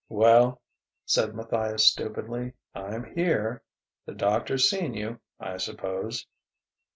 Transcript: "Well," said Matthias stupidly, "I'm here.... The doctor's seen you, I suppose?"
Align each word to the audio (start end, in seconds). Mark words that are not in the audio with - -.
"Well," 0.09 0.61
said 1.05 1.35
Matthias 1.35 1.87
stupidly, 1.87 2.53
"I'm 2.73 3.13
here.... 3.15 3.61
The 4.07 4.15
doctor's 4.15 4.67
seen 4.67 4.95
you, 4.95 5.19
I 5.39 5.57
suppose?" 5.57 6.25